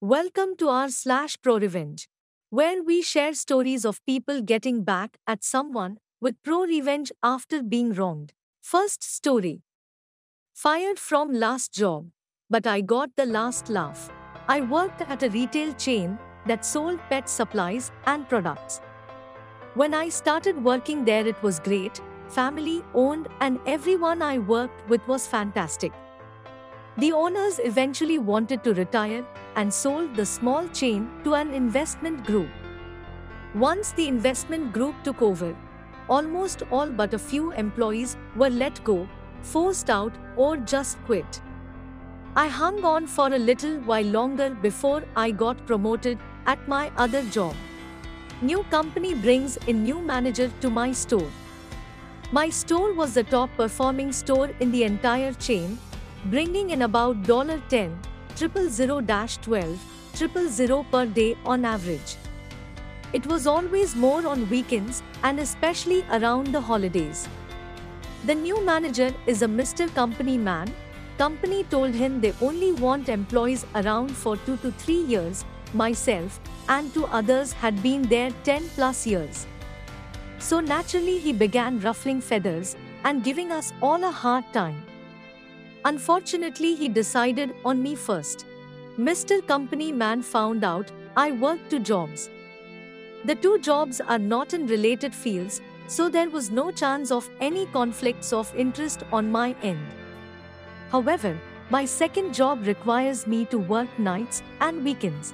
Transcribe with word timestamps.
Welcome 0.00 0.54
to 0.58 0.68
r 0.68 0.90
slash 0.90 1.36
pro 1.42 1.58
revenge, 1.58 2.08
where 2.50 2.84
we 2.84 3.02
share 3.02 3.34
stories 3.34 3.84
of 3.84 4.00
people 4.06 4.40
getting 4.40 4.84
back 4.84 5.16
at 5.26 5.42
someone 5.42 5.98
with 6.20 6.40
pro 6.44 6.60
revenge 6.60 7.10
after 7.20 7.64
being 7.64 7.92
wronged. 7.92 8.32
First 8.62 9.02
story 9.02 9.62
Fired 10.54 11.00
from 11.00 11.32
last 11.32 11.72
job, 11.72 12.10
but 12.48 12.64
I 12.64 12.80
got 12.80 13.16
the 13.16 13.26
last 13.26 13.70
laugh. 13.70 14.08
I 14.46 14.60
worked 14.60 15.02
at 15.02 15.24
a 15.24 15.30
retail 15.30 15.72
chain 15.72 16.16
that 16.46 16.64
sold 16.64 17.00
pet 17.10 17.28
supplies 17.28 17.90
and 18.06 18.28
products. 18.28 18.80
When 19.74 19.94
I 19.94 20.10
started 20.10 20.62
working 20.62 21.04
there, 21.04 21.26
it 21.26 21.42
was 21.42 21.58
great, 21.58 22.00
family 22.28 22.84
owned, 22.94 23.26
and 23.40 23.58
everyone 23.66 24.22
I 24.22 24.38
worked 24.38 24.88
with 24.88 25.04
was 25.08 25.26
fantastic. 25.26 25.92
The 26.98 27.12
owners 27.12 27.60
eventually 27.62 28.18
wanted 28.18 28.64
to 28.64 28.74
retire 28.74 29.24
and 29.54 29.72
sold 29.72 30.16
the 30.16 30.26
small 30.26 30.66
chain 30.70 31.08
to 31.22 31.34
an 31.34 31.54
investment 31.54 32.24
group. 32.26 32.48
Once 33.54 33.92
the 33.92 34.08
investment 34.08 34.72
group 34.72 34.96
took 35.04 35.22
over, 35.22 35.54
almost 36.08 36.64
all 36.72 36.90
but 36.90 37.14
a 37.14 37.18
few 37.18 37.52
employees 37.52 38.16
were 38.34 38.50
let 38.50 38.82
go, 38.82 39.08
forced 39.42 39.90
out, 39.90 40.12
or 40.36 40.56
just 40.56 40.98
quit. 41.04 41.40
I 42.34 42.48
hung 42.48 42.84
on 42.84 43.06
for 43.06 43.32
a 43.32 43.38
little 43.38 43.78
while 43.82 44.06
longer 44.18 44.50
before 44.50 45.04
I 45.14 45.30
got 45.30 45.64
promoted 45.66 46.18
at 46.46 46.66
my 46.66 46.90
other 46.96 47.22
job. 47.30 47.54
New 48.42 48.64
company 48.72 49.14
brings 49.14 49.56
in 49.68 49.84
new 49.84 50.00
manager 50.00 50.50
to 50.62 50.68
my 50.68 50.90
store. 50.90 51.30
My 52.32 52.50
store 52.50 52.92
was 52.92 53.14
the 53.14 53.22
top 53.22 53.50
performing 53.56 54.10
store 54.10 54.50
in 54.58 54.72
the 54.72 54.82
entire 54.82 55.32
chain 55.34 55.78
bringing 56.30 56.70
in 56.70 56.82
about 56.82 57.22
$10, 57.22 57.60
000-12, 58.36 59.78
000 60.50 60.84
per 60.90 61.06
day 61.06 61.36
on 61.44 61.64
average. 61.64 62.16
It 63.12 63.26
was 63.26 63.46
always 63.46 63.96
more 63.96 64.26
on 64.26 64.48
weekends 64.50 65.02
and 65.22 65.40
especially 65.40 66.04
around 66.10 66.48
the 66.48 66.60
holidays. 66.60 67.26
The 68.26 68.34
new 68.34 68.62
manager 68.64 69.14
is 69.26 69.42
a 69.42 69.46
Mr. 69.46 69.88
Company 69.94 70.36
man. 70.36 70.70
Company 71.16 71.64
told 71.64 71.94
him 71.94 72.20
they 72.20 72.34
only 72.42 72.72
want 72.72 73.08
employees 73.08 73.64
around 73.74 74.10
for 74.10 74.36
2 74.36 74.56
to 74.58 74.70
3 74.72 74.94
years. 74.94 75.44
Myself 75.72 76.40
and 76.68 76.92
two 76.92 77.06
others 77.06 77.52
had 77.52 77.82
been 77.82 78.02
there 78.02 78.30
10 78.44 78.68
plus 78.74 79.06
years. 79.06 79.46
So 80.38 80.60
naturally 80.60 81.18
he 81.18 81.32
began 81.32 81.80
ruffling 81.80 82.20
feathers 82.20 82.76
and 83.04 83.24
giving 83.24 83.50
us 83.50 83.72
all 83.80 84.04
a 84.04 84.10
hard 84.10 84.44
time. 84.52 84.82
Unfortunately, 85.84 86.74
he 86.74 86.88
decided 86.88 87.54
on 87.64 87.82
me 87.82 87.94
first. 87.94 88.44
Mr. 88.98 89.46
Company 89.46 89.92
Man 89.92 90.22
found 90.22 90.64
out 90.64 90.90
I 91.16 91.30
worked 91.32 91.70
two 91.70 91.78
jobs. 91.78 92.30
The 93.24 93.34
two 93.34 93.58
jobs 93.58 94.00
are 94.00 94.18
not 94.18 94.54
in 94.54 94.66
related 94.66 95.14
fields, 95.14 95.60
so 95.86 96.08
there 96.08 96.30
was 96.30 96.50
no 96.50 96.70
chance 96.70 97.10
of 97.10 97.28
any 97.40 97.66
conflicts 97.66 98.32
of 98.32 98.54
interest 98.54 99.02
on 99.12 99.30
my 99.30 99.54
end. 99.62 99.86
However, 100.90 101.38
my 101.70 101.84
second 101.84 102.34
job 102.34 102.66
requires 102.66 103.26
me 103.26 103.44
to 103.46 103.58
work 103.58 103.98
nights 103.98 104.42
and 104.60 104.84
weekends. 104.84 105.32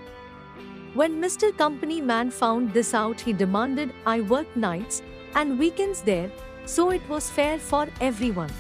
When 0.95 1.21
Mr. 1.21 1.57
Company 1.57 2.01
Man 2.01 2.31
found 2.31 2.73
this 2.73 2.95
out, 2.95 3.21
he 3.21 3.33
demanded 3.33 3.93
I 4.07 4.21
work 4.21 4.57
nights 4.57 5.03
and 5.35 5.59
weekends 5.59 6.03
there, 6.03 6.31
so 6.67 6.91
it 6.91 7.09
was 7.09 7.31
fair 7.31 7.59
for 7.59 7.89
everyone. 8.01 8.51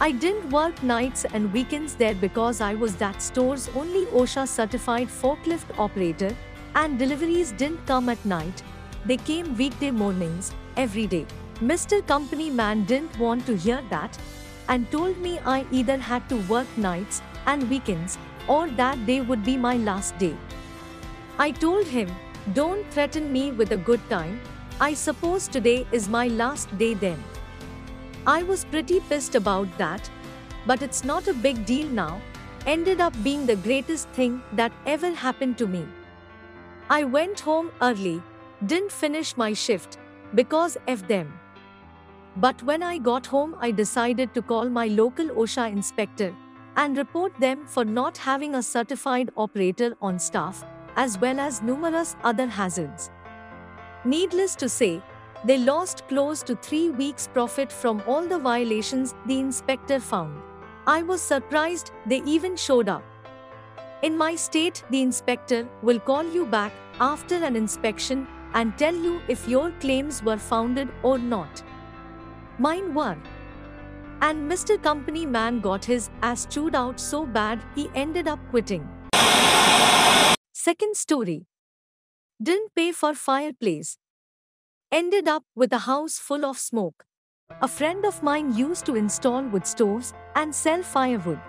I 0.00 0.12
didn't 0.12 0.50
work 0.50 0.80
nights 0.84 1.24
and 1.24 1.52
weekends 1.52 1.96
there 1.96 2.14
because 2.14 2.60
I 2.60 2.74
was 2.74 2.94
that 2.96 3.20
store's 3.20 3.68
only 3.74 4.04
OSHA 4.06 4.46
certified 4.46 5.08
forklift 5.08 5.76
operator, 5.76 6.36
and 6.76 7.00
deliveries 7.00 7.50
didn't 7.50 7.84
come 7.84 8.08
at 8.08 8.24
night, 8.24 8.62
they 9.06 9.16
came 9.16 9.56
weekday 9.56 9.90
mornings, 9.90 10.54
every 10.76 11.08
day. 11.08 11.26
Mr. 11.60 12.06
Company 12.06 12.48
Man 12.48 12.84
didn't 12.84 13.18
want 13.18 13.44
to 13.46 13.56
hear 13.56 13.82
that 13.90 14.16
and 14.68 14.88
told 14.92 15.18
me 15.18 15.40
I 15.40 15.66
either 15.72 15.96
had 15.96 16.28
to 16.28 16.36
work 16.42 16.68
nights 16.76 17.20
and 17.46 17.68
weekends 17.68 18.18
or 18.46 18.68
that 18.82 19.04
day 19.04 19.20
would 19.20 19.42
be 19.42 19.56
my 19.56 19.78
last 19.78 20.16
day. 20.18 20.36
I 21.40 21.50
told 21.50 21.88
him, 21.88 22.08
Don't 22.52 22.88
threaten 22.92 23.32
me 23.32 23.50
with 23.50 23.72
a 23.72 23.76
good 23.76 24.08
time. 24.08 24.40
I 24.80 24.94
suppose 24.94 25.48
today 25.48 25.88
is 25.90 26.08
my 26.08 26.28
last 26.28 26.78
day 26.78 26.94
then. 26.94 27.18
I 28.28 28.42
was 28.42 28.66
pretty 28.66 29.00
pissed 29.08 29.36
about 29.36 29.78
that, 29.78 30.10
but 30.66 30.82
it's 30.82 31.02
not 31.02 31.28
a 31.28 31.32
big 31.32 31.64
deal 31.64 31.88
now. 31.88 32.20
Ended 32.66 33.00
up 33.00 33.14
being 33.24 33.46
the 33.46 33.56
greatest 33.56 34.10
thing 34.10 34.42
that 34.52 34.70
ever 34.84 35.12
happened 35.12 35.56
to 35.56 35.66
me. 35.66 35.86
I 36.90 37.04
went 37.04 37.40
home 37.40 37.70
early, 37.80 38.20
didn't 38.66 38.92
finish 38.92 39.34
my 39.38 39.54
shift, 39.54 39.96
because 40.34 40.76
of 40.86 41.08
them. 41.08 41.32
But 42.36 42.62
when 42.64 42.82
I 42.82 42.98
got 42.98 43.24
home, 43.24 43.56
I 43.60 43.70
decided 43.70 44.34
to 44.34 44.42
call 44.42 44.68
my 44.68 44.88
local 44.88 45.28
OSHA 45.28 45.72
inspector 45.72 46.34
and 46.76 46.98
report 46.98 47.32
them 47.40 47.66
for 47.66 47.86
not 47.86 48.18
having 48.18 48.56
a 48.56 48.62
certified 48.62 49.30
operator 49.38 49.96
on 50.02 50.18
staff, 50.18 50.66
as 50.96 51.18
well 51.18 51.40
as 51.40 51.62
numerous 51.62 52.14
other 52.22 52.46
hazards. 52.46 53.10
Needless 54.04 54.54
to 54.56 54.68
say, 54.68 55.00
they 55.44 55.58
lost 55.58 56.06
close 56.08 56.42
to 56.42 56.56
three 56.56 56.90
weeks' 56.90 57.28
profit 57.28 57.70
from 57.70 58.02
all 58.06 58.26
the 58.26 58.38
violations 58.38 59.14
the 59.26 59.38
inspector 59.38 60.00
found. 60.00 60.42
I 60.86 61.02
was 61.02 61.22
surprised 61.22 61.92
they 62.06 62.22
even 62.24 62.56
showed 62.56 62.88
up. 62.88 63.04
In 64.02 64.16
my 64.16 64.34
state, 64.36 64.82
the 64.90 65.02
inspector 65.02 65.68
will 65.82 66.00
call 66.00 66.24
you 66.24 66.46
back 66.46 66.72
after 67.00 67.36
an 67.36 67.56
inspection 67.56 68.26
and 68.54 68.76
tell 68.78 68.94
you 68.94 69.20
if 69.28 69.48
your 69.48 69.70
claims 69.80 70.22
were 70.22 70.38
founded 70.38 70.88
or 71.02 71.18
not. 71.18 71.62
Mine 72.58 72.94
were. 72.94 73.16
And 74.20 74.50
Mr. 74.50 74.82
Company 74.82 75.26
Man 75.26 75.60
got 75.60 75.84
his 75.84 76.10
ass 76.22 76.46
chewed 76.46 76.74
out 76.74 76.98
so 76.98 77.24
bad 77.24 77.62
he 77.74 77.88
ended 77.94 78.26
up 78.26 78.40
quitting. 78.50 78.88
Second 80.52 80.96
story. 80.96 81.46
Didn't 82.42 82.74
pay 82.74 82.92
for 82.92 83.14
fireplace 83.14 83.98
ended 84.90 85.28
up 85.28 85.44
with 85.54 85.72
a 85.74 85.78
house 85.78 86.18
full 86.18 86.46
of 86.46 86.58
smoke. 86.58 87.04
A 87.60 87.68
friend 87.68 88.06
of 88.06 88.22
mine 88.22 88.54
used 88.56 88.86
to 88.86 88.94
install 88.96 89.42
wood 89.42 89.66
stoves 89.66 90.14
and 90.34 90.54
sell 90.54 90.82
firewood. 90.82 91.40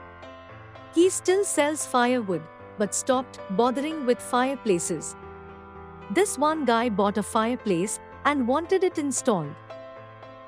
He 0.93 1.09
still 1.09 1.45
sells 1.45 1.85
firewood, 1.85 2.41
but 2.77 2.93
stopped 2.93 3.39
bothering 3.51 4.05
with 4.05 4.21
fireplaces. 4.21 5.15
This 6.11 6.37
one 6.37 6.65
guy 6.65 6.89
bought 6.89 7.17
a 7.17 7.23
fireplace 7.23 7.99
and 8.25 8.47
wanted 8.47 8.83
it 8.83 8.97
installed. 8.97 9.55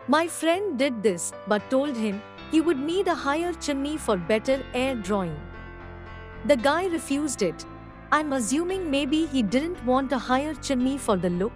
My 0.07 0.27
friend 0.27 0.77
did 0.77 1.01
this 1.01 1.31
but 1.47 1.69
told 1.69 1.95
him 1.95 2.21
he 2.51 2.59
would 2.59 2.79
need 2.79 3.07
a 3.07 3.15
higher 3.15 3.53
chimney 3.53 3.97
for 3.97 4.17
better 4.17 4.61
air 4.73 4.95
drawing. 4.95 5.39
The 6.45 6.57
guy 6.57 6.87
refused 6.87 7.41
it. 7.41 7.65
I'm 8.11 8.33
assuming 8.33 8.91
maybe 8.91 9.27
he 9.27 9.41
didn't 9.41 9.85
want 9.85 10.11
a 10.11 10.17
higher 10.17 10.53
chimney 10.55 10.97
for 10.97 11.15
the 11.15 11.29
look, 11.29 11.53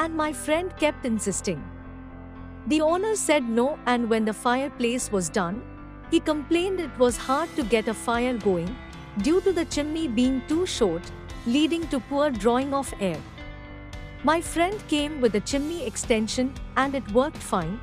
and 0.00 0.14
my 0.14 0.32
friend 0.32 0.74
kept 0.80 1.04
insisting. 1.04 1.62
The 2.68 2.80
owner 2.80 3.16
said 3.16 3.48
no, 3.48 3.78
and 3.86 4.08
when 4.08 4.24
the 4.24 4.32
fireplace 4.32 5.10
was 5.10 5.28
done, 5.28 5.62
he 6.10 6.20
complained 6.20 6.78
it 6.80 6.98
was 6.98 7.16
hard 7.16 7.48
to 7.56 7.64
get 7.64 7.88
a 7.88 7.94
fire 7.94 8.36
going 8.38 8.76
due 9.22 9.40
to 9.40 9.52
the 9.52 9.64
chimney 9.64 10.06
being 10.06 10.42
too 10.46 10.66
short, 10.66 11.02
leading 11.46 11.86
to 11.88 11.98
poor 11.98 12.30
drawing 12.30 12.72
of 12.72 12.94
air. 13.00 13.20
My 14.22 14.40
friend 14.40 14.80
came 14.86 15.20
with 15.20 15.34
a 15.34 15.40
chimney 15.40 15.84
extension 15.84 16.54
and 16.76 16.94
it 16.94 17.12
worked 17.12 17.42
fine, 17.50 17.80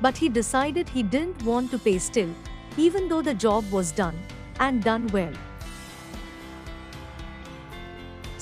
but 0.00 0.16
he 0.16 0.28
decided 0.28 0.88
he 0.88 1.02
didn't 1.02 1.42
want 1.42 1.72
to 1.72 1.78
pay 1.78 1.98
still, 1.98 2.32
even 2.76 3.08
though 3.08 3.22
the 3.22 3.34
job 3.34 3.70
was 3.72 3.90
done 3.90 4.16
and 4.60 4.84
done 4.84 5.08
well. 5.08 5.32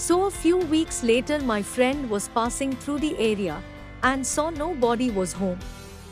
So 0.04 0.26
a 0.26 0.30
few 0.30 0.58
weeks 0.58 1.02
later 1.02 1.38
my 1.40 1.62
friend 1.62 2.10
was 2.10 2.28
passing 2.28 2.72
through 2.76 2.98
the 2.98 3.16
area 3.18 3.62
and 4.02 4.26
saw 4.26 4.50
nobody 4.50 5.10
was 5.10 5.32
home. 5.32 5.58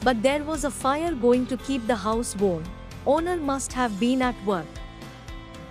But 0.02 0.22
there 0.22 0.42
was 0.44 0.64
a 0.64 0.70
fire 0.70 1.12
going 1.12 1.44
to 1.48 1.58
keep 1.58 1.86
the 1.86 1.96
house 1.96 2.34
warm. 2.36 2.64
Owner 3.06 3.36
must 3.36 3.70
have 3.74 4.00
been 4.00 4.22
at 4.22 4.46
work. 4.46 4.80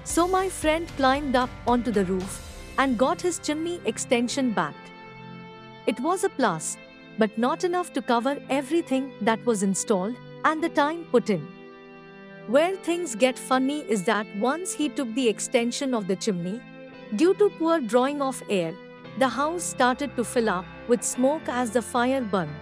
So 0.04 0.28
my 0.28 0.50
friend 0.50 0.88
climbed 0.98 1.36
up 1.36 1.50
onto 1.66 1.90
the 1.90 2.06
roof 2.06 2.40
and 2.78 2.96
got 2.96 3.20
his 3.20 3.40
chimney 3.40 3.82
extension 3.86 4.52
back. 4.52 4.76
It 5.88 6.00
was 6.00 6.24
a 6.24 6.30
plus, 6.30 6.78
but 7.18 7.36
not 7.40 7.64
enough 7.64 7.92
to 7.94 8.04
cover 8.04 8.38
everything 8.52 9.14
that 9.22 9.44
was 9.48 9.64
installed 9.64 10.16
and 10.46 10.64
the 10.64 10.70
time 10.70 11.06
put 11.12 11.32
in. 11.32 11.48
Where 12.46 12.76
things 12.76 13.16
get 13.16 13.40
funny 13.40 13.80
is 13.90 14.04
that 14.04 14.28
once 14.38 14.74
he 14.74 14.90
took 14.90 15.12
the 15.16 15.28
extension 15.28 15.96
of 15.96 16.08
the 16.08 16.18
chimney, 16.18 16.62
Due 17.14 17.34
to 17.34 17.50
poor 17.50 17.82
drawing 17.82 18.22
of 18.22 18.42
air, 18.50 18.74
the 19.20 19.28
house 19.28 19.64
started 19.64 20.16
to 20.16 20.24
fill 20.24 20.50
up 20.50 20.66
with 20.88 21.04
smoke 21.04 21.42
as 21.50 21.72
the 21.72 21.82
fire 21.82 22.22
burned. 22.22 22.56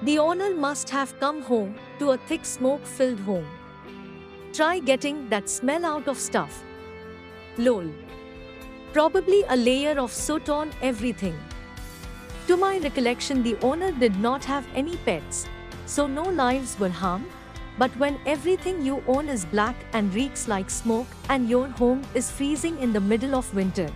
The 0.00 0.18
owner 0.18 0.54
must 0.54 0.88
have 0.88 1.18
come 1.20 1.42
home 1.42 1.74
to 1.98 2.12
a 2.12 2.16
thick 2.16 2.46
smoke 2.46 2.86
filled 2.86 3.20
home. 3.20 3.46
Try 4.54 4.78
getting 4.78 5.28
that 5.28 5.50
smell 5.50 5.84
out 5.84 6.08
of 6.08 6.18
stuff. 6.18 6.64
Lol. 7.58 7.90
Probably 8.94 9.44
a 9.50 9.56
layer 9.56 9.98
of 10.00 10.12
soot 10.12 10.48
on 10.48 10.70
everything. 10.80 11.38
To 12.46 12.56
my 12.56 12.78
recollection, 12.78 13.42
the 13.42 13.56
owner 13.60 13.92
did 13.92 14.18
not 14.18 14.46
have 14.46 14.66
any 14.74 14.96
pets, 14.96 15.46
so 15.84 16.06
no 16.06 16.22
lives 16.22 16.78
were 16.78 16.88
harmed. 16.88 17.26
But 17.82 17.96
when 17.98 18.16
everything 18.26 18.80
you 18.86 19.02
own 19.08 19.28
is 19.28 19.44
black 19.44 19.74
and 19.92 20.14
reeks 20.14 20.46
like 20.46 20.70
smoke 20.70 21.08
and 21.28 21.48
your 21.48 21.66
home 21.66 22.02
is 22.14 22.30
freezing 22.30 22.78
in 22.78 22.92
the 22.92 23.00
middle 23.00 23.34
of 23.34 23.52
winter, 23.56 23.88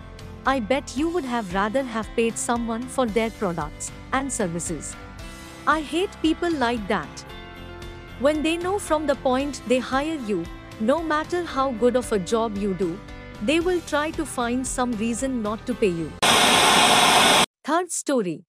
I 0.45 0.59
bet 0.59 0.97
you 0.97 1.07
would 1.07 1.23
have 1.23 1.53
rather 1.53 1.83
have 1.83 2.09
paid 2.17 2.37
someone 2.37 2.81
for 2.81 3.05
their 3.05 3.29
products 3.29 3.89
and 4.11 4.33
services. 4.39 4.93
I 5.65 5.79
hate 5.79 6.09
people 6.21 6.51
like 6.51 6.85
that. 6.89 7.23
When 8.19 8.43
they 8.43 8.57
know 8.57 8.77
from 8.77 9.07
the 9.07 9.15
point 9.15 9.61
they 9.69 9.79
hire 9.79 10.19
you, 10.31 10.43
no 10.81 11.01
matter 11.01 11.45
how 11.45 11.71
good 11.71 11.95
of 11.95 12.11
a 12.11 12.19
job 12.19 12.57
you 12.57 12.73
do, 12.73 12.99
they 13.41 13.61
will 13.61 13.79
try 13.87 14.11
to 14.19 14.25
find 14.25 14.67
some 14.67 14.91
reason 15.03 15.41
not 15.41 15.65
to 15.65 15.73
pay 15.73 15.93
you. 16.01 16.11
Third 17.63 17.89
story. 17.93 18.43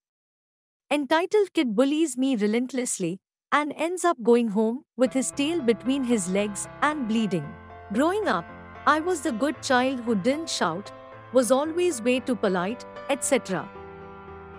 Entitled 0.90 1.52
Kid 1.54 1.76
bullies 1.76 2.18
me 2.18 2.34
relentlessly 2.34 3.20
and 3.52 3.72
ends 3.76 4.04
up 4.04 4.22
going 4.22 4.48
home 4.48 4.84
with 4.96 5.12
his 5.12 5.30
tail 5.30 5.60
between 5.60 6.04
his 6.04 6.28
legs 6.30 6.68
and 6.82 7.08
bleeding. 7.08 7.46
Growing 7.92 8.28
up, 8.28 8.44
I 8.86 9.00
was 9.00 9.22
the 9.22 9.32
good 9.32 9.62
child 9.62 10.00
who 10.00 10.14
didn't 10.14 10.50
shout, 10.50 10.92
was 11.32 11.50
always 11.50 12.02
way 12.02 12.20
too 12.20 12.36
polite, 12.36 12.84
etc. 13.08 13.68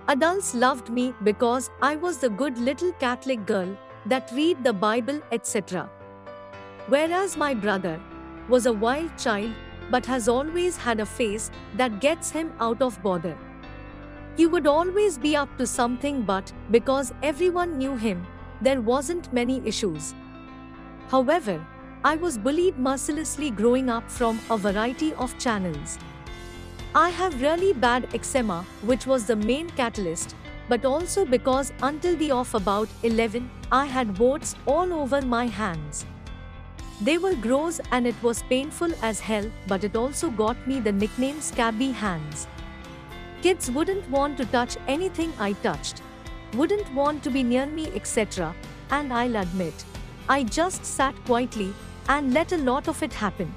Adults 0.08 0.56
loved 0.56 0.90
me 0.90 1.14
because 1.24 1.70
I 1.82 1.96
was 1.96 2.18
the 2.18 2.30
good 2.30 2.58
little 2.58 2.92
Catholic 2.94 3.46
girl 3.46 3.78
that 4.08 4.32
read 4.34 4.64
the 4.64 4.74
Bible, 4.74 5.22
etc. 5.32 5.90
Whereas 6.88 7.38
my 7.38 7.54
brother 7.54 8.00
was 8.48 8.66
a 8.66 8.74
wild 8.74 9.16
child 9.18 9.52
but 9.92 10.06
has 10.06 10.28
always 10.28 10.78
had 10.78 11.00
a 11.00 11.06
face 11.06 11.52
that 11.76 12.00
gets 12.00 12.32
him 12.32 12.52
out 12.60 12.82
of 12.82 13.02
bother. 13.04 13.38
He 14.36 14.48
would 14.48 14.66
always 14.66 15.18
be 15.18 15.36
up 15.36 15.56
to 15.58 15.68
something 15.68 16.24
but 16.24 16.52
because 16.72 17.14
everyone 17.22 17.78
knew 17.78 17.96
him, 17.96 18.26
there 18.62 18.82
wasn't 18.82 19.32
many 19.32 19.62
issues. 19.66 20.14
However, 21.10 21.66
I 22.04 22.16
was 22.16 22.38
bullied 22.38 22.78
mercilessly 22.78 23.50
growing 23.50 23.90
up 23.90 24.10
from 24.10 24.40
a 24.50 24.58
variety 24.58 25.14
of 25.14 25.38
channels. 25.38 25.98
I 26.96 27.10
have 27.10 27.42
really 27.42 27.74
bad 27.74 28.08
eczema, 28.16 28.66
which 28.82 29.06
was 29.06 29.26
the 29.26 29.36
main 29.36 29.70
catalyst, 29.72 30.36
but 30.68 30.86
also 30.86 31.26
because 31.26 31.74
until 31.82 32.16
the 32.16 32.32
of 32.32 32.54
about 32.56 32.88
11, 33.04 33.50
I 33.72 33.86
had 33.86 34.18
warts 34.18 34.56
all 34.66 34.94
over 34.94 35.22
my 35.22 35.48
hands. 35.48 36.06
They 37.02 37.18
were 37.18 37.36
gross 37.36 37.80
and 37.92 38.06
it 38.06 38.16
was 38.22 38.44
painful 38.44 38.92
as 39.02 39.20
hell, 39.20 39.50
but 39.68 39.84
it 39.84 39.96
also 39.96 40.30
got 40.30 40.68
me 40.68 40.80
the 40.80 40.92
nickname 40.92 41.42
Scabby 41.42 41.92
Hands. 41.92 42.48
Kids 43.42 43.72
wouldn't 43.72 44.10
want 44.10 44.38
to 44.38 44.46
touch 44.46 44.76
anything 44.88 45.32
I 45.40 45.54
touched, 45.54 46.02
wouldn't 46.54 46.94
want 46.94 47.24
to 47.24 47.30
be 47.30 47.44
near 47.44 47.66
me, 47.66 47.88
etc. 47.96 48.56
And 48.92 49.14
I'll 49.14 49.36
admit, 49.36 49.86
I 50.28 50.44
just 50.44 50.86
sat 50.86 51.16
quietly 51.26 51.74
and 52.08 52.34
let 52.34 52.52
a 52.52 52.58
lot 52.58 52.88
of 52.88 53.02
it 53.04 53.14
happen. 53.14 53.54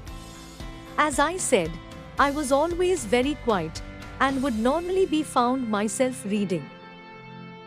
As 0.97 1.19
I 1.19 1.37
said, 1.37 1.71
I 2.19 2.29
was 2.31 2.51
always 2.51 3.05
very 3.05 3.35
quiet 3.43 3.81
and 4.19 4.43
would 4.43 4.57
normally 4.59 5.05
be 5.05 5.23
found 5.23 5.67
myself 5.67 6.23
reading. 6.25 6.69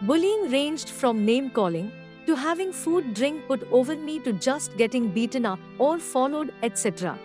Bullying 0.03 0.51
ranged 0.51 0.91
from 0.91 1.25
name 1.25 1.51
calling 1.51 1.91
to 2.27 2.35
having 2.35 2.73
food 2.73 3.15
drink 3.15 3.47
put 3.47 3.67
over 3.73 3.97
me 3.97 4.19
to 4.21 4.33
just 4.33 4.77
getting 4.77 5.09
beaten 5.09 5.47
up 5.47 5.59
or 5.79 5.99
followed, 5.99 6.53
etc. 6.63 7.19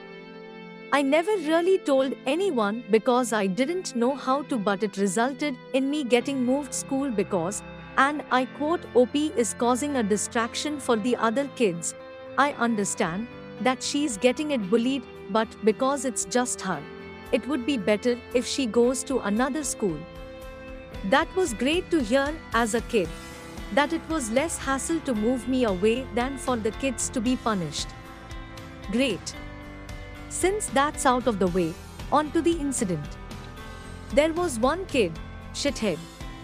I 0.93 1.01
never 1.01 1.31
really 1.31 1.77
told 1.77 2.13
anyone 2.25 2.83
because 2.91 3.33
I 3.33 3.47
didn't 3.47 3.95
know 3.95 4.15
how 4.15 4.41
to, 4.43 4.57
but 4.57 4.83
it 4.83 4.97
resulted 4.97 5.55
in 5.73 5.89
me 5.89 6.03
getting 6.03 6.43
moved 6.43 6.73
school 6.73 7.09
because, 7.09 7.63
and 7.97 8.23
I 8.31 8.45
quote, 8.45 8.81
OP 8.95 9.15
is 9.15 9.53
causing 9.53 9.97
a 9.97 10.03
distraction 10.03 10.79
for 10.79 10.95
the 10.95 11.15
other 11.15 11.47
kids. 11.55 11.93
I 12.37 12.53
understand 12.53 13.27
that 13.61 13.83
she's 13.83 14.17
getting 14.17 14.51
it 14.51 14.69
bullied, 14.69 15.03
but 15.29 15.47
because 15.63 16.05
it's 16.05 16.25
just 16.25 16.61
her, 16.61 16.81
it 17.31 17.47
would 17.47 17.65
be 17.65 17.77
better 17.77 18.17
if 18.33 18.45
she 18.45 18.65
goes 18.65 19.03
to 19.03 19.19
another 19.19 19.63
school. 19.63 19.97
That 21.09 21.33
was 21.35 21.53
great 21.53 21.89
to 21.91 22.01
hear 22.01 22.33
as 22.53 22.75
a 22.75 22.81
kid 22.81 23.09
that 23.73 23.93
it 23.93 24.01
was 24.09 24.31
less 24.31 24.57
hassle 24.57 24.99
to 25.01 25.15
move 25.15 25.47
me 25.47 25.63
away 25.63 26.05
than 26.13 26.37
for 26.37 26.57
the 26.57 26.71
kids 26.71 27.09
to 27.09 27.21
be 27.21 27.35
punished. 27.37 27.87
Great. 28.91 29.35
Since 30.29 30.67
that's 30.67 31.05
out 31.05 31.27
of 31.27 31.39
the 31.39 31.47
way, 31.47 31.73
on 32.11 32.31
to 32.31 32.41
the 32.41 32.51
incident. 32.51 33.17
There 34.13 34.33
was 34.33 34.59
one 34.59 34.85
kid, 34.87 35.17
shithead, 35.53 35.97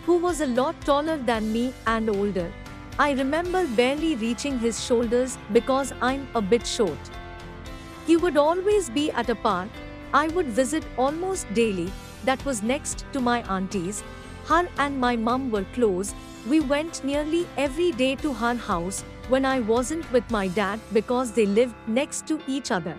who 0.08 0.18
was 0.18 0.42
a 0.42 0.48
lot 0.48 0.80
taller 0.82 1.18
than 1.18 1.54
me 1.54 1.72
and 1.86 2.10
older. 2.10 2.52
I 2.98 3.12
remember 3.12 3.68
barely 3.68 4.16
reaching 4.16 4.58
his 4.58 4.84
shoulders 4.84 5.38
because 5.54 5.94
I'm 6.02 6.28
a 6.34 6.42
bit 6.42 6.66
short. 6.66 7.12
He 8.08 8.18
would 8.18 8.38
always 8.38 8.90
be 8.90 9.12
at 9.12 9.30
a 9.30 9.36
park 9.36 9.70
I 10.14 10.28
would 10.30 10.48
visit 10.48 10.86
almost 10.98 11.54
daily, 11.54 11.92
that 12.24 12.44
was 12.46 12.64
next 12.64 13.06
to 13.14 13.20
my 13.20 13.44
auntie's. 13.44 14.04
Her 14.46 14.68
and 14.78 15.00
my 15.00 15.16
mum 15.18 15.52
were 15.52 15.66
close, 15.74 16.14
we 16.48 16.62
went 16.62 17.04
nearly 17.04 17.46
every 17.58 17.92
day 17.92 18.16
to 18.16 18.32
her 18.34 18.56
house 18.56 19.02
when 19.28 19.44
I 19.44 19.60
wasn't 19.60 20.10
with 20.14 20.32
my 20.32 20.48
dad 20.48 20.80
because 20.94 21.34
they 21.34 21.46
lived 21.46 21.76
next 21.88 22.26
to 22.28 22.40
each 22.48 22.72
other. 22.72 22.98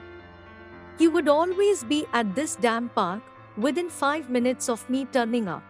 He 0.99 1.08
would 1.08 1.28
always 1.28 1.82
be 1.84 2.05
at 2.12 2.34
this 2.34 2.56
damn 2.56 2.90
park 2.90 3.22
within 3.56 3.88
5 3.88 4.28
minutes 4.28 4.69
of 4.69 4.88
me 4.90 5.06
turning 5.06 5.49
up. 5.49 5.68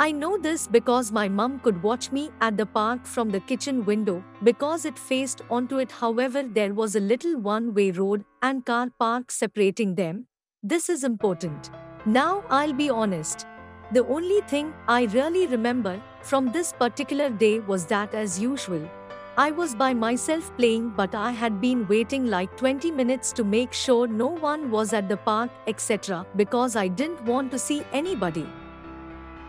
I 0.00 0.10
know 0.10 0.36
this 0.36 0.66
because 0.66 1.12
my 1.12 1.28
mum 1.28 1.60
could 1.60 1.80
watch 1.80 2.10
me 2.10 2.30
at 2.40 2.56
the 2.56 2.66
park 2.66 3.06
from 3.06 3.30
the 3.30 3.38
kitchen 3.38 3.84
window 3.84 4.24
because 4.42 4.84
it 4.84 4.98
faced 4.98 5.42
onto 5.48 5.78
it. 5.78 5.92
However, 5.92 6.42
there 6.42 6.74
was 6.74 6.96
a 6.96 7.00
little 7.00 7.38
one 7.38 7.72
way 7.74 7.92
road 7.92 8.24
and 8.42 8.66
car 8.66 8.88
park 8.98 9.30
separating 9.30 9.94
them. 9.94 10.26
This 10.64 10.88
is 10.88 11.04
important. 11.04 11.70
Now 12.06 12.42
I'll 12.50 12.72
be 12.72 12.90
honest. 12.90 13.46
The 13.92 14.04
only 14.06 14.40
thing 14.40 14.74
I 14.88 15.04
really 15.04 15.46
remember 15.46 16.02
from 16.22 16.50
this 16.50 16.72
particular 16.72 17.30
day 17.30 17.60
was 17.60 17.86
that, 17.86 18.14
as 18.14 18.40
usual, 18.40 18.90
I 19.36 19.52
was 19.52 19.76
by 19.76 19.94
myself 19.94 20.50
playing, 20.56 20.90
but 20.96 21.14
I 21.14 21.30
had 21.30 21.60
been 21.60 21.86
waiting 21.86 22.26
like 22.26 22.56
20 22.56 22.90
minutes 22.90 23.32
to 23.34 23.44
make 23.44 23.72
sure 23.72 24.08
no 24.08 24.26
one 24.26 24.72
was 24.72 24.92
at 24.92 25.08
the 25.08 25.18
park, 25.18 25.50
etc., 25.68 26.26
because 26.34 26.74
I 26.74 26.88
didn't 26.88 27.24
want 27.24 27.52
to 27.52 27.58
see 27.60 27.84
anybody. 27.92 28.46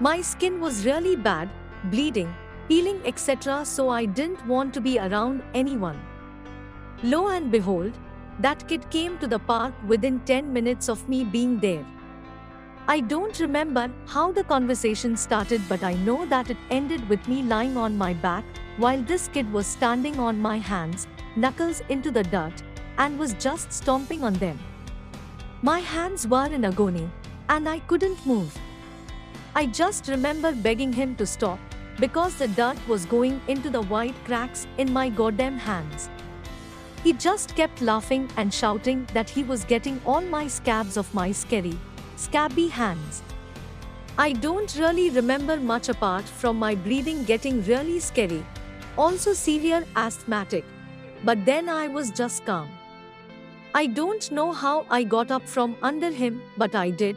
My 0.02 0.20
skin 0.20 0.60
was 0.60 0.86
really 0.86 1.16
bad, 1.16 1.50
bleeding, 1.86 2.34
peeling, 2.68 3.00
etc., 3.06 3.64
so 3.64 3.88
I 3.88 4.04
didn't 4.04 4.46
want 4.46 4.74
to 4.74 4.82
be 4.82 5.00
around 5.00 5.42
anyone. 5.54 5.98
Lo 7.02 7.30
and 7.30 7.50
behold, 7.50 7.94
that 8.40 8.68
kid 8.68 8.90
came 8.90 9.18
to 9.20 9.28
the 9.28 9.40
park 9.40 9.74
within 9.88 10.20
10 10.26 10.52
minutes 10.52 10.90
of 10.90 11.08
me 11.08 11.24
being 11.24 11.62
there. 11.62 11.86
I 12.90 13.00
don't 13.00 13.40
remember 13.40 13.90
how 14.06 14.34
the 14.34 14.44
conversation 14.44 15.16
started, 15.16 15.62
but 15.70 15.82
I 15.82 15.94
know 15.94 16.26
that 16.26 16.50
it 16.50 16.58
ended 16.70 17.08
with 17.08 17.26
me 17.30 17.42
lying 17.42 17.78
on 17.78 17.98
my 17.98 18.14
back 18.16 18.44
while 18.76 19.02
this 19.02 19.30
kid 19.30 19.50
was 19.54 19.66
standing 19.66 20.20
on 20.20 20.42
my 20.42 20.58
hands, 20.58 21.08
knuckles 21.38 21.82
into 21.88 22.12
the 22.12 22.24
dirt, 22.24 22.64
and 22.98 23.18
was 23.18 23.34
just 23.36 23.72
stomping 23.72 24.26
on 24.26 24.34
them. 24.34 24.60
My 25.62 25.80
hands 25.80 26.28
were 26.28 26.48
in 26.48 26.66
agony, 26.66 27.10
and 27.48 27.70
I 27.70 27.80
couldn't 27.80 28.26
move. 28.26 28.60
I 29.58 29.68
just 29.68 30.10
remember 30.10 30.52
begging 30.54 30.92
him 30.92 31.16
to 31.16 31.26
stop 31.26 31.60
because 31.98 32.36
the 32.36 32.50
dirt 32.50 32.78
was 32.90 33.06
going 33.06 33.40
into 33.48 33.70
the 33.70 33.84
white 33.84 34.16
cracks 34.26 34.68
in 34.78 34.92
my 34.92 35.08
goddamn 35.08 35.58
hands. 35.58 36.10
He 37.06 37.14
just 37.14 37.56
kept 37.56 37.82
laughing 37.82 38.28
and 38.36 38.54
shouting 38.54 39.08
that 39.14 39.30
he 39.30 39.44
was 39.44 39.64
getting 39.64 40.02
all 40.06 40.20
my 40.20 40.48
scabs 40.48 40.98
of 40.98 41.14
my 41.14 41.32
scary, 41.32 41.78
scabby 42.18 42.68
hands. 42.68 43.24
I 44.18 44.34
don't 44.34 44.76
really 44.78 45.10
remember 45.10 45.56
much 45.56 45.88
apart 45.88 46.26
from 46.26 46.60
my 46.60 46.76
breathing 46.76 47.24
getting 47.24 47.64
really 47.64 48.02
scary, 48.02 48.46
also 48.98 49.32
severe 49.32 49.86
asthmatic, 49.96 50.66
but 51.24 51.46
then 51.46 51.70
I 51.70 51.88
was 51.88 52.12
just 52.12 52.46
calm. 52.46 52.68
I 53.74 53.86
don't 53.86 54.30
know 54.34 54.52
how 54.52 54.86
I 54.90 55.04
got 55.04 55.32
up 55.32 55.48
from 55.48 55.78
under 55.82 56.12
him, 56.12 56.42
but 56.58 56.76
I 56.76 56.90
did, 56.90 57.16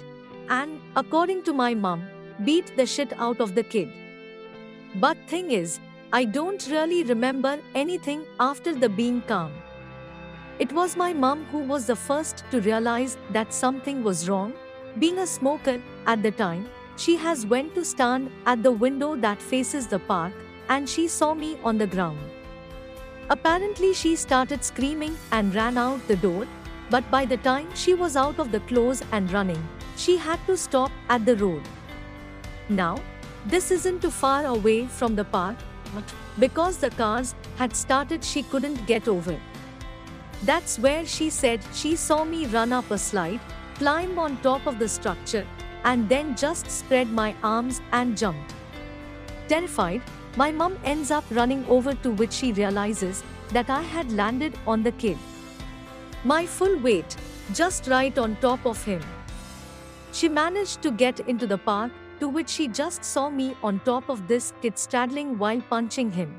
and, 0.49 0.81
according 0.95 1.43
to 1.45 1.53
my 1.53 1.75
mum, 1.75 2.09
beat 2.45 2.77
the 2.77 2.87
shit 2.87 3.13
out 3.19 3.41
of 3.41 3.55
the 3.55 3.63
kid. 3.63 3.91
But 4.97 5.17
thing 5.27 5.51
is, 5.51 5.81
I 6.13 6.25
don't 6.25 6.67
really 6.71 7.05
remember 7.05 7.59
anything 7.75 8.25
after 8.41 8.75
the 8.75 8.89
being 8.89 9.21
calm. 9.23 9.53
It 10.59 10.73
was 10.73 10.97
my 10.97 11.13
mum 11.13 11.45
who 11.53 11.59
was 11.59 11.87
the 11.87 11.97
first 11.97 12.45
to 12.51 12.61
realize 12.61 13.17
that 13.31 13.53
something 13.53 14.03
was 14.03 14.29
wrong 14.29 14.55
being 14.99 15.19
a 15.19 15.27
smoker 15.27 15.81
at 16.07 16.23
the 16.23 16.33
time, 16.33 16.69
she 16.97 17.17
has 17.17 17.47
went 17.47 17.75
to 17.75 17.85
stand 17.85 18.33
at 18.47 18.63
the 18.65 18.73
window 18.73 19.15
that 19.17 19.41
faces 19.41 19.87
the 19.87 19.99
park 20.01 20.33
and 20.69 20.89
she 20.89 21.07
saw 21.07 21.35
me 21.35 21.57
on 21.63 21.79
the 21.79 21.87
ground. 21.87 22.19
Apparently 23.31 23.93
she 23.95 24.17
started 24.17 24.65
screaming 24.65 25.17
and 25.31 25.55
ran 25.55 25.79
out 25.79 26.07
the 26.09 26.17
door, 26.17 26.49
but 26.91 27.09
by 27.11 27.25
the 27.25 27.37
time 27.37 27.69
she 27.75 27.95
was 27.95 28.17
out 28.17 28.41
of 28.41 28.51
the 28.51 28.61
clothes 28.61 29.05
and 29.13 29.31
running, 29.31 29.63
she 29.97 30.17
had 30.17 30.45
to 30.47 30.57
stop 30.57 30.91
at 31.09 31.25
the 31.25 31.37
road. 31.37 31.63
Now, 32.69 33.01
this 33.47 33.71
isn't 33.71 34.03
too 34.03 34.11
far 34.11 34.45
away 34.45 34.87
from 34.87 35.15
the 35.15 35.25
park, 35.25 35.57
but 35.95 36.05
because 36.39 36.77
the 36.77 36.91
cars 36.91 37.35
had 37.57 37.75
started, 37.75 38.23
she 38.23 38.43
couldn't 38.43 38.87
get 38.87 39.09
over. 39.09 39.39
That's 40.45 40.79
where 40.79 41.07
she 41.07 41.31
said 41.31 41.61
she 41.73 41.97
saw 41.97 42.25
me 42.25 42.47
run 42.47 42.73
up 42.73 42.91
a 42.91 42.99
slide, 42.99 43.41
climb 43.77 44.19
on 44.19 44.37
top 44.43 44.67
of 44.67 44.79
the 44.79 44.89
structure, 44.89 45.47
and 45.85 46.09
then 46.09 46.37
just 46.37 46.71
spread 46.71 47.11
my 47.11 47.35
arms 47.43 47.81
and 47.93 48.17
jumped. 48.17 48.55
Terrified, 49.49 50.03
my 50.37 50.53
mum 50.53 50.79
ends 50.85 51.11
up 51.11 51.25
running 51.31 51.65
over 51.67 51.95
to 51.95 52.11
which 52.11 52.33
she 52.33 52.53
realizes 52.53 53.25
that 53.51 53.71
I 53.71 53.83
had 53.83 54.13
landed 54.13 54.59
on 54.67 54.83
the 54.83 54.93
kid. 54.93 55.17
My 56.23 56.45
full 56.45 56.79
weight, 56.81 57.17
just 57.55 57.87
right 57.87 58.17
on 58.19 58.37
top 58.37 58.67
of 58.67 58.85
him. 58.85 59.01
She 60.13 60.29
managed 60.29 60.83
to 60.83 60.91
get 60.91 61.21
into 61.21 61.47
the 61.47 61.59
park, 61.59 61.91
to 62.21 62.29
which 62.29 62.49
she 62.49 62.69
just 62.69 63.05
saw 63.05 63.29
me 63.31 63.55
on 63.63 63.81
top 63.81 64.09
of 64.09 64.27
this 64.29 64.53
kid 64.63 64.79
straddling 64.79 65.39
while 65.39 65.61
punching 65.71 66.11
him. 66.11 66.37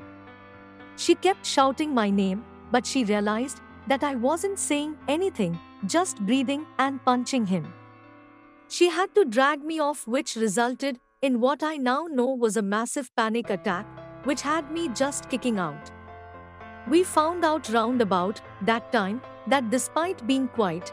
She 0.96 1.14
kept 1.14 1.46
shouting 1.46 1.94
my 1.94 2.10
name, 2.10 2.44
but 2.70 2.86
she 2.86 3.04
realized 3.04 3.60
that 3.86 4.04
I 4.04 4.14
wasn't 4.14 4.58
saying 4.58 4.96
anything, 5.08 5.58
just 5.86 6.20
breathing 6.26 6.66
and 6.78 7.04
punching 7.04 7.46
him. 7.46 7.72
She 8.68 8.88
had 8.88 9.14
to 9.14 9.24
drag 9.24 9.64
me 9.64 9.80
off, 9.80 10.06
which 10.06 10.36
resulted 10.36 11.00
in 11.22 11.40
what 11.40 11.62
I 11.62 11.76
now 11.76 12.06
know 12.10 12.26
was 12.26 12.56
a 12.56 12.62
massive 12.62 13.14
panic 13.16 13.50
attack, 13.50 13.86
which 14.24 14.42
had 14.42 14.70
me 14.70 14.88
just 14.90 15.28
kicking 15.28 15.58
out. 15.58 15.90
We 16.88 17.02
found 17.02 17.44
out 17.44 17.68
roundabout 17.68 18.40
that 18.62 18.92
time 18.92 19.20
that 19.46 19.70
despite 19.70 20.26
being 20.26 20.48
quiet, 20.48 20.92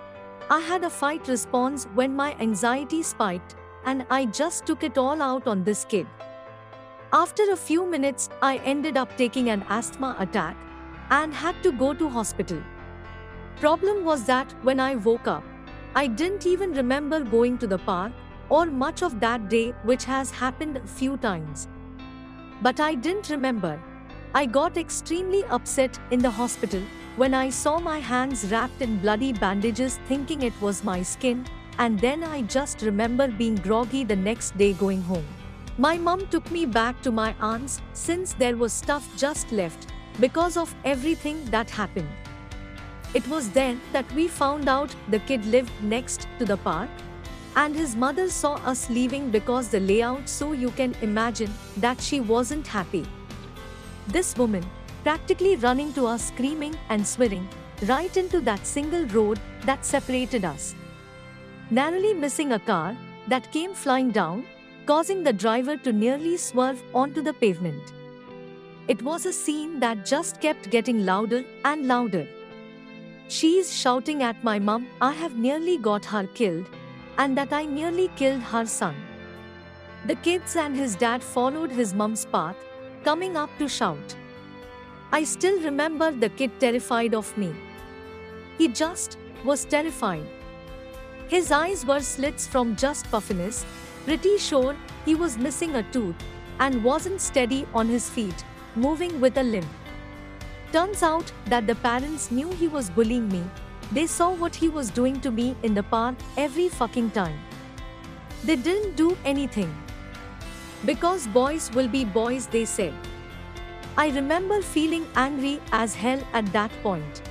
I 0.50 0.60
had 0.60 0.84
a 0.84 0.90
fight 0.90 1.28
response 1.28 1.86
when 1.94 2.16
my 2.16 2.36
anxiety 2.40 3.04
spiked, 3.04 3.56
and 3.88 4.06
I 4.12 4.26
just 4.26 4.66
took 4.66 4.84
it 4.84 4.98
all 4.98 5.22
out 5.22 5.48
on 5.48 5.64
this 5.64 5.86
kid. 5.86 6.08
After 7.14 7.52
a 7.52 7.56
few 7.56 7.86
minutes, 7.86 8.30
I 8.42 8.58
ended 8.58 8.98
up 8.98 9.16
taking 9.18 9.50
an 9.50 9.64
asthma 9.70 10.16
attack 10.20 10.58
and 11.10 11.34
had 11.34 11.64
to 11.64 11.72
go 11.72 11.94
to 11.94 12.10
hospital. 12.10 12.62
Problem 13.62 14.04
was 14.04 14.26
that 14.26 14.52
when 14.62 14.82
I 14.82 14.96
woke 14.96 15.28
up, 15.28 15.44
I 15.96 16.06
didn't 16.08 16.46
even 16.46 16.74
remember 16.74 17.22
going 17.22 17.58
to 17.60 17.68
the 17.68 17.78
park 17.78 18.12
or 18.50 18.66
much 18.66 19.04
of 19.04 19.20
that 19.22 19.48
day, 19.50 19.72
which 19.84 20.04
has 20.04 20.32
happened 20.32 20.78
a 20.78 20.86
few 20.86 21.16
times. 21.18 21.70
But 22.62 22.82
I 22.82 22.94
didn't 22.94 23.30
remember. 23.30 23.82
I 24.34 24.46
got 24.46 24.78
extremely 24.78 25.46
upset 25.46 25.98
in 26.12 26.20
the 26.20 26.30
hospital 26.30 26.82
when 27.16 27.34
I 27.34 27.50
saw 27.50 27.80
my 27.80 28.00
hands 28.00 28.52
wrapped 28.52 28.82
in 28.82 29.00
bloody 29.00 29.32
bandages, 29.32 29.98
thinking 30.08 30.42
it 30.42 30.62
was 30.62 30.84
my 30.84 31.02
skin, 31.02 31.46
and 31.80 32.00
then 32.00 32.24
I 32.24 32.42
just 32.44 32.82
remember 32.82 33.28
being 33.28 33.56
groggy 33.56 34.04
the 34.04 34.16
next 34.16 34.58
day 34.58 34.74
going 34.74 35.02
home. 35.02 35.26
My 35.78 35.98
mum 35.98 36.28
took 36.28 36.50
me 36.50 36.66
back 36.66 37.02
to 37.04 37.12
my 37.12 37.36
aunt's 37.40 37.82
since 37.94 38.34
there 38.34 38.58
was 38.58 38.74
stuff 38.74 39.08
just 39.16 39.52
left 39.52 39.88
because 40.20 40.58
of 40.58 40.74
everything 40.84 41.46
that 41.52 41.70
happened. 41.70 42.10
It 43.14 43.28
was 43.28 43.50
then 43.52 43.80
that 43.94 44.12
we 44.14 44.28
found 44.28 44.68
out 44.68 44.96
the 45.10 45.20
kid 45.20 45.46
lived 45.46 45.72
next 45.82 46.28
to 46.40 46.46
the 46.46 46.58
park 46.58 46.90
and 47.56 47.76
his 47.76 47.96
mother 47.96 48.30
saw 48.30 48.56
us 48.72 48.90
leaving 48.90 49.30
because 49.30 49.70
the 49.70 49.80
layout 49.80 50.28
so 50.28 50.52
you 50.54 50.72
can 50.72 50.96
imagine 51.02 51.54
that 51.78 52.02
she 52.02 52.20
wasn't 52.20 52.66
happy. 52.66 53.06
This 54.08 54.36
woman, 54.38 54.66
practically 55.04 55.56
running 55.58 55.94
to 55.94 56.08
us 56.08 56.28
screaming 56.28 56.76
and 56.90 57.08
swearing, 57.08 57.48
right 57.88 58.16
into 58.18 58.42
that 58.42 58.66
single 58.66 59.06
road 59.08 59.40
that 59.66 59.86
separated 59.86 60.44
us. 60.44 60.76
Narrowly 61.70 62.14
missing 62.14 62.54
a 62.54 62.60
car 62.60 62.96
that 63.28 63.52
came 63.52 63.74
flying 63.74 64.10
down, 64.10 64.46
causing 64.86 65.22
the 65.22 65.34
driver 65.34 65.76
to 65.76 65.92
nearly 65.92 66.38
swerve 66.38 66.82
onto 66.94 67.22
the 67.22 67.34
pavement. 67.34 67.94
It 68.88 69.02
was 69.02 69.26
a 69.26 69.34
scene 69.34 69.82
that 69.82 70.06
just 70.06 70.40
kept 70.40 70.70
getting 70.70 71.06
louder 71.06 71.44
and 71.66 71.86
louder. 71.86 72.26
She's 73.28 73.78
shouting 73.78 74.24
at 74.24 74.42
my 74.46 74.60
mum, 74.60 74.88
I 75.02 75.12
have 75.12 75.36
nearly 75.36 75.78
got 75.78 76.06
her 76.06 76.26
killed, 76.28 76.70
and 77.18 77.38
that 77.38 77.52
I 77.52 77.66
nearly 77.66 78.08
killed 78.16 78.42
her 78.44 78.66
son. 78.66 78.96
The 80.06 80.16
kids 80.16 80.56
and 80.56 80.74
his 80.74 80.96
dad 80.96 81.22
followed 81.22 81.70
his 81.70 81.94
mum's 81.94 82.24
path, 82.24 82.56
coming 83.04 83.36
up 83.36 83.50
to 83.60 83.68
shout. 83.68 84.16
I 85.12 85.26
still 85.26 85.60
remember 85.62 86.12
the 86.12 86.30
kid 86.30 86.58
terrified 86.62 87.14
of 87.14 87.38
me. 87.38 87.54
He 88.58 88.70
just 88.70 89.18
was 89.44 89.66
terrified. 89.66 90.26
His 91.28 91.52
eyes 91.52 91.86
were 91.86 92.00
slits 92.00 92.48
from 92.48 92.76
just 92.76 93.10
puffiness, 93.12 93.66
pretty 94.06 94.38
sure 94.38 94.76
he 95.06 95.16
was 95.16 95.38
missing 95.38 95.76
a 95.76 95.84
tooth, 95.92 96.16
and 96.60 96.84
wasn't 96.84 97.22
steady 97.22 97.66
on 97.74 97.88
his 97.88 98.10
feet, 98.10 98.46
moving 98.76 99.20
with 99.20 99.38
a 99.38 99.44
limp. 99.44 99.68
Turns 100.72 101.04
out 101.04 101.32
that 101.46 101.68
the 101.68 101.76
parents 101.76 102.32
knew 102.32 102.50
he 102.52 102.68
was 102.68 102.90
bullying 102.90 103.28
me, 103.30 103.44
they 103.92 104.06
saw 104.06 104.32
what 104.32 104.54
he 104.54 104.68
was 104.68 104.90
doing 104.90 105.20
to 105.22 105.32
me 105.32 105.56
in 105.64 105.74
the 105.74 105.84
park 105.84 106.16
every 106.36 106.68
fucking 106.68 107.12
time. 107.12 107.40
They 108.44 108.58
didn't 108.58 108.96
do 108.96 109.18
anything. 109.24 109.74
Because 110.86 111.26
boys 111.28 111.72
will 111.74 111.88
be 111.88 112.04
boys, 112.04 112.48
they 112.48 112.66
said. 112.66 112.94
I 113.98 114.10
remember 114.10 114.62
feeling 114.62 115.08
angry 115.16 115.60
as 115.72 115.96
hell 115.96 116.22
at 116.34 116.52
that 116.54 116.72
point. 116.84 117.22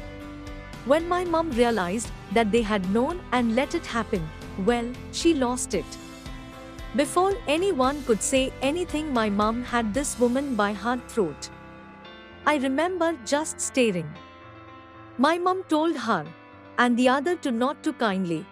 When 0.87 1.09
my 1.09 1.25
mom 1.25 1.51
realized 1.51 2.13
that 2.33 2.53
they 2.53 2.63
had 2.63 2.89
known 2.91 3.21
and 3.33 3.57
let 3.57 3.75
it 3.75 3.85
happen, 3.85 4.29
well, 4.65 4.89
she 5.11 5.35
lost 5.35 5.75
it. 5.75 5.85
Before 6.95 7.35
anyone 7.49 8.05
could 8.05 8.23
say 8.23 8.53
anything, 8.63 9.13
my 9.13 9.29
mom 9.29 9.65
had 9.65 9.93
this 9.93 10.17
woman 10.21 10.55
by 10.55 10.73
her 10.73 10.97
throat. 11.09 11.51
I 12.47 12.59
remember 12.59 13.19
just 13.27 13.61
staring. 13.61 14.09
My 15.19 15.39
mom 15.39 15.65
told 15.65 15.97
her, 15.97 16.25
and 16.79 16.97
the 16.97 17.09
other 17.09 17.35
to 17.37 17.51
not 17.51 17.83
too 17.83 17.93
kindly. 17.95 18.47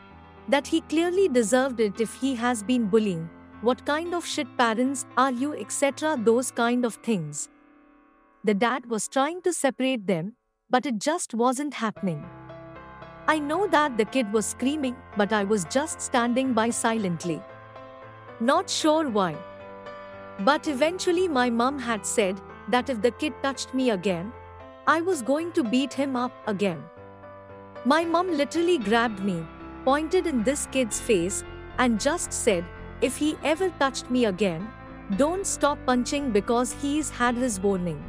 That 0.48 0.66
he 0.66 0.80
clearly 0.80 1.28
deserved 1.28 1.78
it 1.78 2.00
if 2.00 2.14
he 2.14 2.34
has 2.34 2.64
been 2.64 2.88
bullying. 2.88 3.30
What 3.60 3.86
kind 3.86 4.12
of 4.12 4.26
shit 4.26 4.48
parents 4.58 5.06
are 5.16 5.30
you, 5.30 5.54
etc. 5.54 6.18
Those 6.20 6.50
kind 6.50 6.84
of 6.84 6.96
things. 6.96 7.48
The 8.42 8.54
dad 8.54 8.86
was 8.86 9.06
trying 9.06 9.40
to 9.42 9.52
separate 9.52 10.06
them, 10.08 10.34
but 10.74 10.86
it 10.86 10.98
just 10.98 11.34
wasn't 11.34 11.72
happening. 11.72 12.20
I 13.28 13.38
know 13.38 13.68
that 13.68 13.96
the 13.96 14.04
kid 14.04 14.32
was 14.32 14.44
screaming, 14.44 14.96
but 15.16 15.32
I 15.32 15.44
was 15.44 15.66
just 15.66 16.00
standing 16.00 16.52
by 16.52 16.70
silently. 16.70 17.40
Not 18.40 18.68
sure 18.68 19.08
why. 19.08 19.36
But 20.40 20.66
eventually, 20.66 21.28
my 21.28 21.48
mum 21.48 21.78
had 21.78 22.04
said 22.04 22.40
that 22.70 22.90
if 22.90 23.00
the 23.00 23.12
kid 23.12 23.34
touched 23.40 23.72
me 23.72 23.90
again, 23.90 24.32
I 24.88 25.00
was 25.00 25.22
going 25.22 25.52
to 25.52 25.62
beat 25.62 25.94
him 25.94 26.16
up 26.16 26.32
again. 26.48 26.82
My 27.84 28.04
mom 28.04 28.36
literally 28.36 28.78
grabbed 28.78 29.24
me, 29.30 29.46
pointed 29.84 30.26
in 30.26 30.42
this 30.42 30.66
kid's 30.72 31.00
face, 31.00 31.44
and 31.78 32.00
just 32.00 32.32
said, 32.32 32.64
If 33.00 33.16
he 33.16 33.36
ever 33.44 33.70
touched 33.78 34.10
me 34.10 34.24
again, 34.24 34.68
don't 35.16 35.46
stop 35.46 35.78
punching 35.86 36.30
because 36.32 36.72
he's 36.82 37.10
had 37.10 37.36
his 37.36 37.60
warning. 37.60 38.02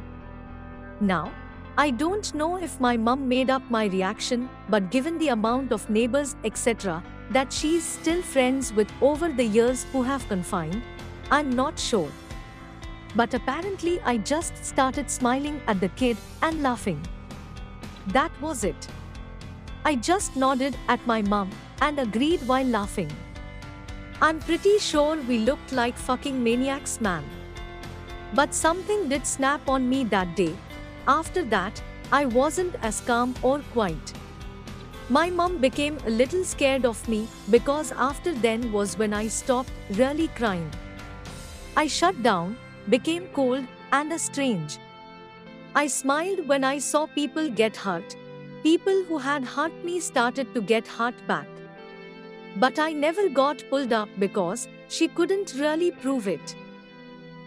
Now, 1.00 1.32
I 1.78 1.90
don't 1.90 2.34
know 2.34 2.56
if 2.56 2.80
my 2.80 2.96
mum 2.96 3.28
made 3.28 3.50
up 3.50 3.62
my 3.68 3.84
reaction, 3.84 4.48
but 4.70 4.90
given 4.90 5.18
the 5.18 5.28
amount 5.28 5.72
of 5.72 5.90
neighbors, 5.90 6.34
etc., 6.42 7.04
that 7.32 7.52
she's 7.52 7.84
still 7.84 8.22
friends 8.22 8.72
with 8.72 8.90
over 9.02 9.28
the 9.30 9.44
years 9.44 9.84
who 9.92 10.02
have 10.02 10.26
confined, 10.26 10.82
I'm 11.30 11.50
not 11.50 11.78
sure. 11.78 12.10
But 13.14 13.34
apparently, 13.34 14.00
I 14.06 14.16
just 14.16 14.64
started 14.64 15.10
smiling 15.10 15.60
at 15.66 15.78
the 15.78 15.90
kid 15.90 16.16
and 16.40 16.62
laughing. 16.62 17.02
That 18.06 18.32
was 18.40 18.64
it. 18.64 18.88
I 19.84 19.96
just 19.96 20.34
nodded 20.34 20.78
at 20.88 21.06
my 21.06 21.20
mum 21.20 21.50
and 21.82 21.98
agreed 21.98 22.40
while 22.48 22.64
laughing. 22.64 23.10
I'm 24.22 24.40
pretty 24.40 24.78
sure 24.78 25.16
we 25.28 25.40
looked 25.40 25.72
like 25.72 25.98
fucking 25.98 26.42
maniacs, 26.42 27.02
man. 27.02 27.24
But 28.32 28.54
something 28.54 29.10
did 29.10 29.26
snap 29.26 29.68
on 29.68 29.86
me 29.86 30.04
that 30.04 30.34
day. 30.36 30.56
After 31.06 31.44
that, 31.44 31.82
I 32.12 32.26
wasn't 32.26 32.74
as 32.82 33.00
calm 33.00 33.34
or 33.42 33.60
quiet. 33.72 34.12
My 35.08 35.30
mum 35.30 35.58
became 35.58 35.98
a 36.06 36.10
little 36.10 36.44
scared 36.44 36.84
of 36.84 37.08
me 37.08 37.28
because 37.50 37.92
after 37.92 38.34
then 38.34 38.72
was 38.72 38.98
when 38.98 39.14
I 39.14 39.28
stopped 39.28 39.70
really 39.90 40.28
crying. 40.28 40.70
I 41.76 41.86
shut 41.86 42.22
down, 42.22 42.56
became 42.88 43.28
cold 43.28 43.64
and 43.92 44.12
a 44.12 44.18
strange. 44.18 44.78
I 45.74 45.86
smiled 45.86 46.46
when 46.48 46.64
I 46.64 46.78
saw 46.78 47.06
people 47.06 47.50
get 47.50 47.76
hurt 47.76 48.16
People 48.66 49.04
who 49.04 49.18
had 49.18 49.44
hurt 49.44 49.74
me 49.84 50.00
started 50.00 50.52
to 50.52 50.60
get 50.60 50.88
hurt 50.88 51.14
back. 51.28 51.46
But 52.56 52.80
I 52.80 52.92
never 52.92 53.28
got 53.28 53.62
pulled 53.70 53.92
up 53.92 54.08
because 54.18 54.66
she 54.88 55.06
couldn't 55.06 55.54
really 55.54 55.92
prove 55.92 56.26
it. 56.26 56.56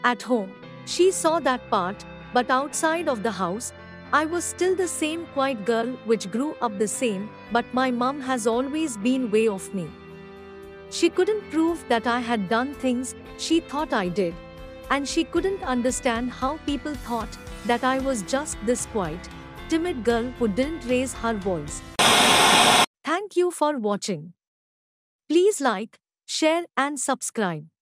At 0.05 0.21
home, 0.21 0.53
she 0.85 1.11
saw 1.11 1.41
that 1.41 1.69
part, 1.69 2.05
but 2.33 2.49
outside 2.49 3.07
of 3.07 3.23
the 3.23 3.31
house, 3.31 3.73
I 4.11 4.25
was 4.25 4.43
still 4.43 4.75
the 4.75 4.87
same 4.87 5.27
quiet 5.27 5.65
girl 5.65 5.87
which 6.05 6.31
grew 6.31 6.55
up 6.61 6.77
the 6.79 6.87
same, 6.87 7.29
but 7.51 7.65
my 7.73 7.91
mum 7.91 8.19
has 8.21 8.47
always 8.47 8.97
been 8.97 9.29
way 9.29 9.47
of 9.47 9.73
me. 9.73 9.87
She 10.89 11.09
couldn't 11.09 11.49
prove 11.51 11.83
that 11.89 12.07
I 12.07 12.19
had 12.19 12.49
done 12.49 12.73
things 12.73 13.13
she 13.37 13.59
thought 13.59 13.93
I 13.93 14.09
did. 14.09 14.33
And 14.89 15.07
she 15.07 15.23
couldn't 15.23 15.61
understand 15.61 16.31
how 16.31 16.57
people 16.65 16.95
thought 16.95 17.37
that 17.67 17.83
I 17.83 17.99
was 17.99 18.23
just 18.23 18.57
this 18.65 18.87
quiet, 18.87 19.29
timid 19.69 20.03
girl 20.03 20.23
who 20.39 20.47
didn't 20.47 20.85
raise 20.85 21.13
her 21.13 21.35
voice. 21.35 21.81
Thank 23.03 23.35
you 23.35 23.51
for 23.51 23.77
watching. 23.77 24.33
Please 25.27 25.61
like, 25.61 25.99
share, 26.25 26.65
and 26.75 26.99
subscribe. 26.99 27.69